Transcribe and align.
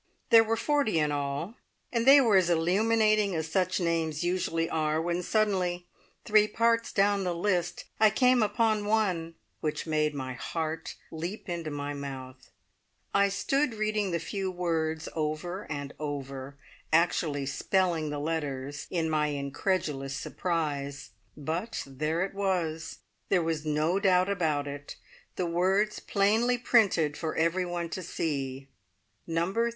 There 0.31 0.43
were 0.43 0.57
forty 0.57 0.97
in 0.97 1.11
all, 1.11 1.53
and 1.91 2.07
they 2.07 2.19
were 2.19 2.35
as 2.35 2.49
illuminating 2.49 3.35
as 3.35 3.47
such 3.51 3.79
names 3.79 4.23
usually 4.23 4.67
are, 4.67 4.99
when 4.99 5.21
suddenly, 5.21 5.85
three 6.25 6.47
parts 6.47 6.91
down 6.91 7.23
the 7.23 7.35
list, 7.35 7.85
I 7.99 8.09
came 8.09 8.41
upon 8.41 8.87
one 8.87 9.35
which 9.59 9.85
made 9.85 10.15
my 10.15 10.33
heart 10.33 10.95
leap 11.11 11.47
into 11.47 11.69
my 11.69 11.93
mouth. 11.93 12.49
I 13.13 13.29
stood 13.29 13.75
reading 13.75 14.09
the 14.09 14.17
few 14.17 14.49
words 14.49 15.07
over 15.13 15.67
and 15.71 15.93
over, 15.99 16.57
actually 16.91 17.45
spelling 17.45 18.09
the 18.09 18.17
letters 18.17 18.87
in 18.89 19.07
my 19.07 19.27
incredulous 19.27 20.15
surprise, 20.15 21.11
but 21.37 21.83
there 21.85 22.23
it 22.23 22.33
was; 22.33 22.97
there 23.29 23.43
was 23.43 23.67
no 23.67 23.99
doubt 23.99 24.29
about 24.29 24.67
it 24.67 24.95
the 25.35 25.45
words 25.45 25.99
plainly 25.99 26.57
printed 26.57 27.15
for 27.17 27.35
every 27.35 27.67
one 27.67 27.87
to 27.89 28.01
see 28.01 28.67
"Number 29.27 29.65
32. 29.67 29.69